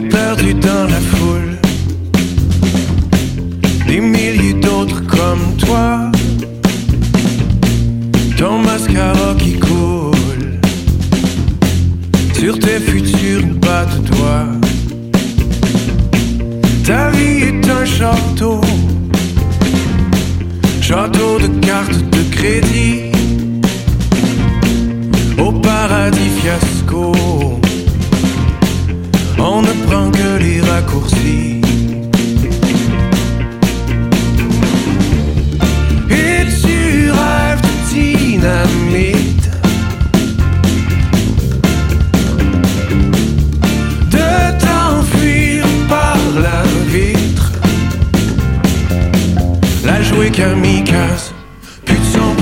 perdu 0.00 0.54
dans 0.54 0.84
la 0.84 1.00
foule. 1.00 1.58
Des 3.86 4.00
milliers 4.00 4.54
d'autres 4.54 5.02
comme 5.06 5.56
toi. 5.58 6.10
Ton 8.36 8.58
mascara 8.58 9.34
qui 9.38 9.58
coule. 9.58 10.60
Sur 12.34 12.58
tes 12.58 12.80
futurs 12.80 13.46
pas 13.60 13.84
de 13.84 14.08
toi. 14.08 14.46
Ta 16.84 17.10
vie 17.10 17.44
est 17.44 17.70
un 17.70 17.84
château. 17.84 18.60
Château 20.80 21.38
de 21.38 21.48
cartes 21.66 22.10
de 22.16 22.22
crédit. 22.34 23.12
Au 25.38 25.52
paradis 25.52 26.30
fiasco. 26.40 26.83
Ne 29.64 30.10
que 30.10 30.38
les 30.42 30.60
raccourcis. 30.60 31.60
Et 36.10 36.44
tu 36.62 37.10
rêves 37.10 37.62
de 37.62 37.74
dynamite. 37.92 39.50
De 44.10 44.28
t'enfuir 44.60 45.64
par 45.88 46.18
la 46.42 46.62
vitre. 46.92 47.52
La 49.86 50.02
jouer 50.02 50.30
kamikaze. 50.30 51.32
Plus 51.86 51.98
de 51.98 52.04
son, 52.12 52.34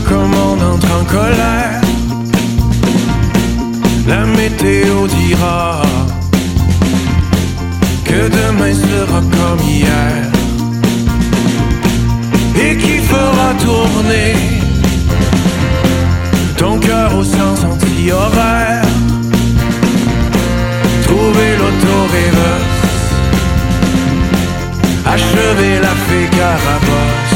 comme 0.00 0.34
on 0.34 0.74
entre 0.74 0.90
en 1.00 1.04
colère. 1.04 1.80
La 4.06 4.24
météo 4.26 5.06
dira 5.06 5.82
Que 8.04 8.28
demain 8.28 8.74
sera 8.74 9.20
comme 9.20 9.66
hier. 9.66 10.30
Et 12.56 12.76
qui 12.76 12.98
fera 12.98 13.52
tourner 13.58 14.34
Ton 16.56 16.78
cœur 16.78 17.14
au 17.16 17.24
sens 17.24 17.64
anti-horaire? 17.64 18.86
Trouver 21.02 21.56
l'auto-reverse 21.58 22.74
Achever 25.04 25.80
la 25.80 25.94
fée 26.06 26.28
carabosse 26.36 27.33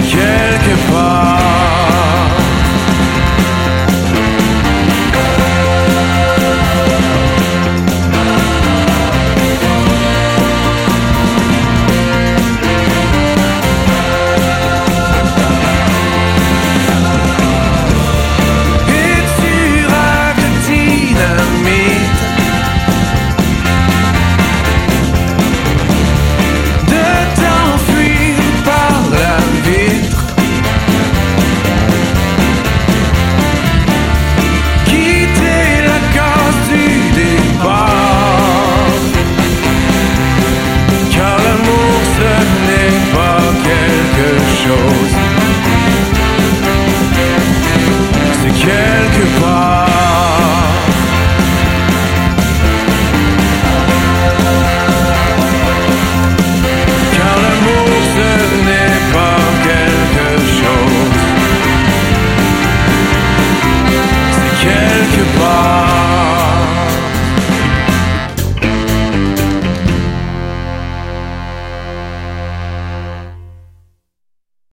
χέρι 0.00 0.56
και 0.62 0.74
πάω 0.90 1.57